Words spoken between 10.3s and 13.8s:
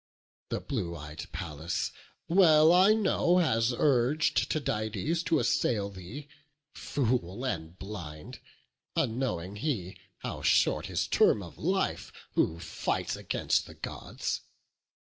short his term of life Who fights against the